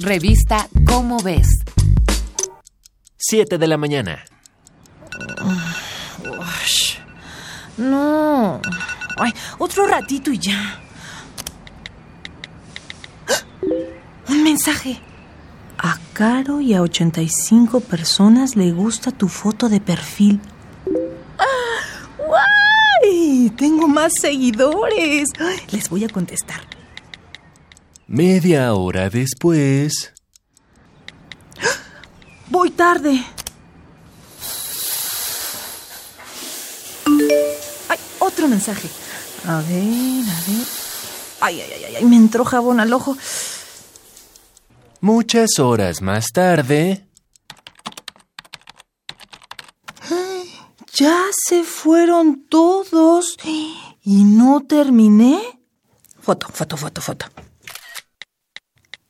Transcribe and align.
Revista 0.00 0.68
Cómo 0.86 1.18
ves. 1.22 1.46
7 3.16 3.58
de 3.58 3.66
la 3.68 3.76
mañana. 3.76 4.24
Ush. 6.40 6.96
No. 7.76 8.60
Ay, 9.16 9.32
otro 9.58 9.86
ratito 9.86 10.32
y 10.32 10.38
ya. 10.38 10.80
Un 14.28 14.42
mensaje. 14.42 15.00
A 15.78 15.98
Caro 16.12 16.60
y 16.60 16.74
a 16.74 16.82
85 16.82 17.78
personas 17.80 18.56
le 18.56 18.72
gusta 18.72 19.12
tu 19.12 19.28
foto 19.28 19.68
de 19.68 19.80
perfil. 19.80 20.40
¡Ah! 21.38 22.16
¡Guay! 22.18 23.50
Tengo 23.50 23.86
más 23.86 24.12
seguidores. 24.20 25.28
Ay, 25.38 25.60
Les 25.70 25.88
voy 25.88 26.04
a 26.04 26.08
contestar. 26.08 26.60
Media 28.06 28.74
hora 28.74 29.08
después. 29.08 30.12
Voy 32.48 32.70
tarde. 32.70 33.24
Ay, 37.88 37.98
otro 38.18 38.48
mensaje. 38.48 38.88
A 39.46 39.56
ver, 39.62 40.24
a 40.28 40.40
ver. 40.46 40.66
Ay, 41.40 41.60
ay, 41.60 41.84
ay, 41.86 41.96
ay, 41.96 42.04
me 42.04 42.16
entró 42.16 42.44
jabón 42.44 42.80
al 42.80 42.92
ojo. 42.92 43.16
Muchas 45.00 45.58
horas 45.58 46.02
más 46.02 46.26
tarde. 46.32 47.06
Ya 50.94 51.24
se 51.46 51.64
fueron 51.64 52.46
todos. 52.48 53.36
¿Y 54.02 54.24
no 54.24 54.60
terminé? 54.60 55.40
Foto, 56.20 56.48
foto, 56.48 56.76
foto, 56.76 57.00
foto. 57.00 57.26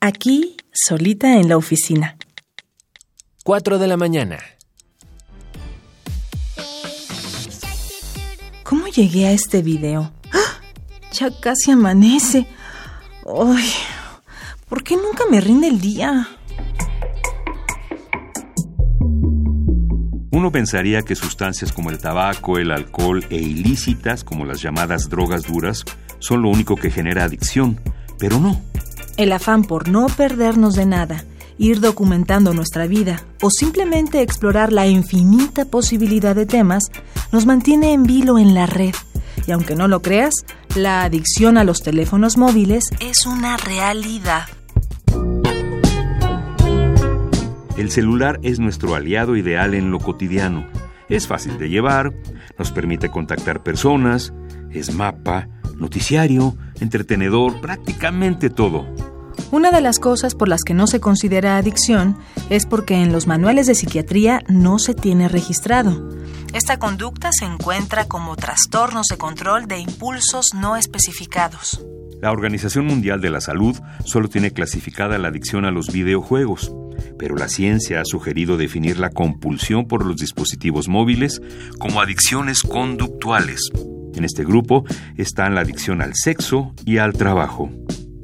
Aquí, 0.00 0.56
solita 0.72 1.38
en 1.40 1.48
la 1.48 1.56
oficina. 1.56 2.16
4 3.42 3.78
de 3.78 3.88
la 3.88 3.96
mañana. 3.96 4.38
¿Cómo 8.62 8.86
llegué 8.86 9.26
a 9.26 9.32
este 9.32 9.60
video? 9.60 10.12
¡Ah! 10.32 10.60
Ya 11.12 11.32
casi 11.40 11.72
amanece. 11.72 12.46
Ay, 13.26 13.72
¿por 14.68 14.84
qué 14.84 14.96
nunca 14.96 15.24
me 15.28 15.40
rinde 15.40 15.66
el 15.66 15.80
día? 15.80 16.28
Uno 20.30 20.52
pensaría 20.52 21.02
que 21.02 21.16
sustancias 21.16 21.72
como 21.72 21.90
el 21.90 21.98
tabaco, 21.98 22.58
el 22.58 22.70
alcohol 22.70 23.26
e 23.30 23.36
ilícitas 23.36 24.22
como 24.22 24.44
las 24.44 24.62
llamadas 24.62 25.08
drogas 25.08 25.42
duras 25.42 25.84
son 26.20 26.42
lo 26.42 26.50
único 26.50 26.76
que 26.76 26.92
genera 26.92 27.24
adicción, 27.24 27.80
pero 28.16 28.38
no. 28.38 28.67
El 29.18 29.32
afán 29.32 29.64
por 29.64 29.88
no 29.88 30.06
perdernos 30.06 30.76
de 30.76 30.86
nada, 30.86 31.24
ir 31.58 31.80
documentando 31.80 32.54
nuestra 32.54 32.86
vida 32.86 33.24
o 33.42 33.50
simplemente 33.50 34.22
explorar 34.22 34.72
la 34.72 34.86
infinita 34.86 35.64
posibilidad 35.64 36.36
de 36.36 36.46
temas 36.46 36.84
nos 37.32 37.44
mantiene 37.44 37.92
en 37.92 38.04
vilo 38.04 38.38
en 38.38 38.54
la 38.54 38.66
red. 38.66 38.94
Y 39.44 39.50
aunque 39.50 39.74
no 39.74 39.88
lo 39.88 40.02
creas, 40.02 40.34
la 40.76 41.02
adicción 41.02 41.58
a 41.58 41.64
los 41.64 41.82
teléfonos 41.82 42.36
móviles 42.36 42.84
es 43.00 43.26
una 43.26 43.56
realidad. 43.56 44.44
El 47.76 47.90
celular 47.90 48.38
es 48.44 48.60
nuestro 48.60 48.94
aliado 48.94 49.34
ideal 49.34 49.74
en 49.74 49.90
lo 49.90 49.98
cotidiano. 49.98 50.64
Es 51.08 51.26
fácil 51.26 51.58
de 51.58 51.68
llevar, 51.68 52.14
nos 52.56 52.70
permite 52.70 53.10
contactar 53.10 53.64
personas, 53.64 54.32
es 54.70 54.94
mapa, 54.94 55.48
noticiario, 55.74 56.56
entretenedor, 56.78 57.60
prácticamente 57.60 58.48
todo. 58.48 58.86
Una 59.50 59.70
de 59.70 59.80
las 59.80 59.98
cosas 59.98 60.34
por 60.34 60.46
las 60.46 60.62
que 60.62 60.74
no 60.74 60.86
se 60.86 61.00
considera 61.00 61.56
adicción 61.56 62.18
es 62.50 62.66
porque 62.66 62.96
en 62.96 63.12
los 63.12 63.26
manuales 63.26 63.66
de 63.66 63.74
psiquiatría 63.74 64.42
no 64.46 64.78
se 64.78 64.92
tiene 64.92 65.26
registrado. 65.26 66.10
Esta 66.52 66.78
conducta 66.78 67.30
se 67.32 67.46
encuentra 67.46 68.06
como 68.06 68.36
trastornos 68.36 69.06
de 69.06 69.16
control 69.16 69.66
de 69.66 69.78
impulsos 69.78 70.48
no 70.54 70.76
especificados. 70.76 71.82
La 72.20 72.30
Organización 72.30 72.84
Mundial 72.86 73.22
de 73.22 73.30
la 73.30 73.40
Salud 73.40 73.74
solo 74.04 74.28
tiene 74.28 74.50
clasificada 74.50 75.16
la 75.16 75.28
adicción 75.28 75.64
a 75.64 75.70
los 75.70 75.86
videojuegos, 75.92 76.70
pero 77.18 77.34
la 77.34 77.48
ciencia 77.48 78.02
ha 78.02 78.04
sugerido 78.04 78.58
definir 78.58 78.98
la 78.98 79.08
compulsión 79.08 79.86
por 79.86 80.04
los 80.04 80.16
dispositivos 80.16 80.88
móviles 80.88 81.40
como 81.78 82.02
adicciones 82.02 82.60
conductuales. 82.60 83.70
En 84.14 84.24
este 84.24 84.44
grupo 84.44 84.84
están 85.16 85.54
la 85.54 85.62
adicción 85.62 86.02
al 86.02 86.14
sexo 86.16 86.74
y 86.84 86.98
al 86.98 87.14
trabajo. 87.14 87.70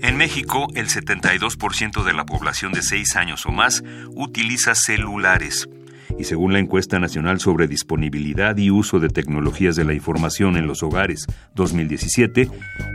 En 0.04 0.18
México, 0.18 0.66
el 0.74 0.88
72% 0.88 2.04
de 2.04 2.12
la 2.12 2.26
población 2.26 2.72
de 2.72 2.82
6 2.82 3.16
años 3.16 3.46
o 3.46 3.52
más 3.52 3.82
utiliza 4.14 4.74
celulares. 4.74 5.66
Y 6.18 6.24
según 6.24 6.52
la 6.52 6.58
encuesta 6.58 6.98
nacional 6.98 7.40
sobre 7.40 7.68
disponibilidad 7.68 8.54
y 8.58 8.70
uso 8.70 9.00
de 9.00 9.08
tecnologías 9.08 9.76
de 9.76 9.84
la 9.84 9.94
información 9.94 10.58
en 10.58 10.66
los 10.66 10.82
hogares 10.82 11.24
2017, 11.54 12.50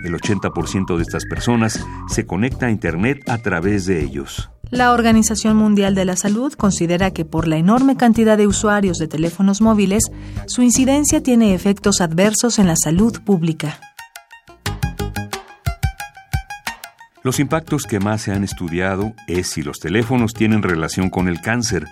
el 0.05 0.13
80% 0.13 0.97
de 0.97 1.01
estas 1.01 1.25
personas 1.25 1.83
se 2.09 2.27
conecta 2.27 2.67
a 2.67 2.71
Internet 2.71 3.27
a 3.27 3.39
través 3.39 3.87
de 3.87 4.03
ellos. 4.03 4.51
La 4.69 4.93
Organización 4.93 5.57
Mundial 5.57 5.95
de 5.95 6.05
la 6.05 6.15
Salud 6.15 6.53
considera 6.53 7.09
que 7.09 7.25
por 7.25 7.47
la 7.47 7.57
enorme 7.57 7.97
cantidad 7.97 8.37
de 8.37 8.45
usuarios 8.45 8.99
de 8.99 9.07
teléfonos 9.07 9.61
móviles, 9.61 10.03
su 10.45 10.61
incidencia 10.61 11.23
tiene 11.23 11.55
efectos 11.55 12.01
adversos 12.01 12.59
en 12.59 12.67
la 12.67 12.75
salud 12.75 13.19
pública. 13.25 13.79
Los 17.21 17.41
impactos 17.41 17.83
que 17.83 17.99
más 17.99 18.21
se 18.21 18.31
han 18.31 18.45
estudiado 18.45 19.13
es 19.27 19.47
si 19.47 19.61
los 19.61 19.79
teléfonos 19.79 20.33
tienen 20.33 20.63
relación 20.63 21.09
con 21.09 21.27
el 21.27 21.41
cáncer, 21.41 21.85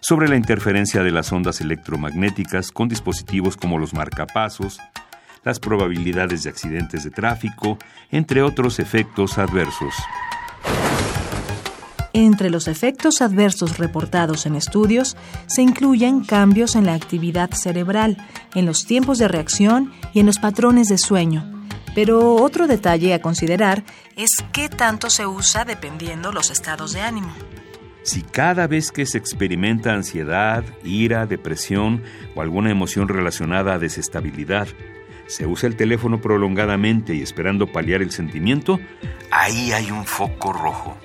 sobre 0.00 0.28
la 0.28 0.36
interferencia 0.36 1.02
de 1.02 1.10
las 1.10 1.32
ondas 1.32 1.62
electromagnéticas 1.62 2.72
con 2.72 2.86
dispositivos 2.86 3.56
como 3.56 3.78
los 3.78 3.94
marcapasos, 3.94 4.78
las 5.44 5.60
probabilidades 5.60 6.42
de 6.42 6.50
accidentes 6.50 7.04
de 7.04 7.10
tráfico, 7.10 7.78
entre 8.10 8.42
otros 8.42 8.78
efectos 8.78 9.38
adversos. 9.38 9.94
Entre 12.12 12.50
los 12.50 12.68
efectos 12.68 13.22
adversos 13.22 13.78
reportados 13.78 14.44
en 14.44 14.56
estudios 14.56 15.16
se 15.46 15.62
incluyen 15.62 16.22
cambios 16.22 16.76
en 16.76 16.84
la 16.84 16.94
actividad 16.94 17.50
cerebral, 17.52 18.18
en 18.54 18.66
los 18.66 18.84
tiempos 18.84 19.16
de 19.18 19.28
reacción 19.28 19.92
y 20.12 20.20
en 20.20 20.26
los 20.26 20.38
patrones 20.38 20.88
de 20.88 20.98
sueño. 20.98 21.55
Pero 21.96 22.34
otro 22.34 22.66
detalle 22.66 23.14
a 23.14 23.22
considerar 23.22 23.82
es 24.16 24.28
qué 24.52 24.68
tanto 24.68 25.08
se 25.08 25.26
usa 25.26 25.64
dependiendo 25.64 26.30
los 26.30 26.50
estados 26.50 26.92
de 26.92 27.00
ánimo. 27.00 27.32
Si 28.02 28.20
cada 28.20 28.66
vez 28.66 28.92
que 28.92 29.06
se 29.06 29.16
experimenta 29.16 29.94
ansiedad, 29.94 30.62
ira, 30.84 31.24
depresión 31.24 32.02
o 32.34 32.42
alguna 32.42 32.70
emoción 32.70 33.08
relacionada 33.08 33.72
a 33.72 33.78
desestabilidad, 33.78 34.68
se 35.26 35.46
usa 35.46 35.70
el 35.70 35.76
teléfono 35.76 36.20
prolongadamente 36.20 37.14
y 37.14 37.22
esperando 37.22 37.66
paliar 37.72 38.02
el 38.02 38.10
sentimiento, 38.10 38.78
ahí 39.30 39.72
hay 39.72 39.90
un 39.90 40.04
foco 40.04 40.52
rojo. 40.52 40.98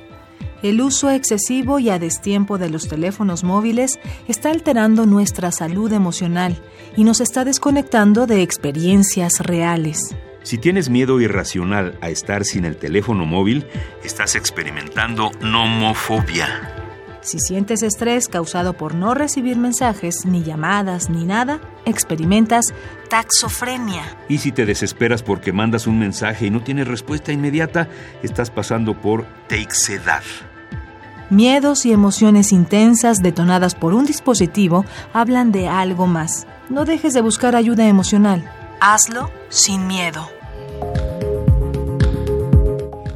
El 0.62 0.82
uso 0.82 1.10
excesivo 1.10 1.80
y 1.80 1.90
a 1.90 2.00
destiempo 2.00 2.58
de 2.58 2.70
los 2.70 2.90
teléfonos 2.90 3.46
móviles 3.46 3.98
está 4.28 4.52
alterando 4.52 5.06
nuestra 5.06 5.54
salud 5.54 5.94
emocional 5.94 6.62
y 6.98 7.06
nos 7.06 7.22
está 7.22 7.46
desconectando 7.46 8.28
de 8.28 8.42
experiencias 8.42 9.40
reales. 9.40 10.14
Si 10.44 10.58
tienes 10.58 10.90
miedo 10.90 11.22
irracional 11.22 11.98
a 12.02 12.10
estar 12.10 12.46
sin 12.46 12.66
el 12.66 12.76
teléfono 12.78 13.26
móvil, 13.26 13.68
estás 14.04 14.36
experimentando 14.36 15.32
nomofobia. 15.42 16.78
Si 17.22 17.40
sientes 17.40 17.84
estrés 17.84 18.28
causado 18.28 18.74
por 18.74 18.96
no 18.96 19.14
recibir 19.14 19.56
mensajes, 19.56 20.26
ni 20.26 20.42
llamadas, 20.42 21.12
ni 21.12 21.24
nada, 21.24 21.62
experimentas 21.86 22.66
taxofrenia. 23.10 24.18
Y 24.28 24.40
si 24.40 24.52
te 24.52 24.66
desesperas 24.66 25.22
porque 25.22 25.54
mandas 25.54 25.86
un 25.86 26.00
mensaje 26.00 26.48
y 26.48 26.50
no 26.50 26.64
tienes 26.64 26.88
respuesta 26.88 27.32
inmediata, 27.32 27.88
estás 28.24 28.50
pasando 28.50 29.00
por 29.00 29.28
teixedad. 29.48 30.24
Miedos 31.30 31.86
y 31.86 31.94
emociones 31.94 32.52
intensas 32.52 33.20
detonadas 33.20 33.76
por 33.76 33.94
un 33.94 34.06
dispositivo 34.06 34.84
hablan 35.14 35.52
de 35.52 35.68
algo 35.68 36.08
más. 36.08 36.48
No 36.70 36.86
dejes 36.86 37.14
de 37.14 37.22
buscar 37.22 37.56
ayuda 37.56 37.88
emocional. 37.88 38.52
Hazlo 38.82 39.30
sin 39.50 39.86
miedo. 39.86 40.41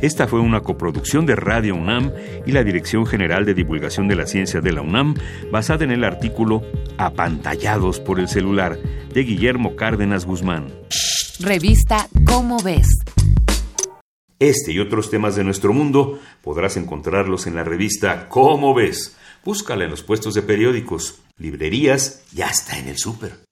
Esta 0.01 0.27
fue 0.27 0.39
una 0.39 0.61
coproducción 0.61 1.25
de 1.25 1.35
Radio 1.35 1.73
UNAM 1.73 2.11
y 2.45 2.51
la 2.51 2.63
Dirección 2.63 3.07
General 3.07 3.43
de 3.43 3.55
Divulgación 3.55 4.07
de 4.07 4.15
la 4.15 4.27
Ciencia 4.27 4.61
de 4.61 4.71
la 4.71 4.81
UNAM, 4.81 5.15
basada 5.51 5.83
en 5.83 5.89
el 5.89 6.03
artículo 6.03 6.61
Apantallados 6.97 7.99
por 7.99 8.19
el 8.19 8.27
celular 8.27 8.77
de 8.77 9.23
Guillermo 9.23 9.75
Cárdenas 9.75 10.25
Guzmán. 10.25 10.67
Revista 11.39 12.07
Cómo 12.25 12.61
ves. 12.61 12.87
Este 14.37 14.73
y 14.73 14.79
otros 14.79 15.09
temas 15.09 15.35
de 15.35 15.43
nuestro 15.43 15.73
mundo 15.73 16.19
podrás 16.43 16.77
encontrarlos 16.77 17.47
en 17.47 17.55
la 17.55 17.63
revista 17.63 18.27
Cómo 18.29 18.73
ves. 18.73 19.15
Búscala 19.43 19.85
en 19.85 19.91
los 19.91 20.03
puestos 20.03 20.33
de 20.33 20.43
periódicos, 20.43 21.19
librerías 21.37 22.23
y 22.35 22.41
hasta 22.41 22.77
en 22.77 22.89
el 22.89 22.97
súper. 22.97 23.44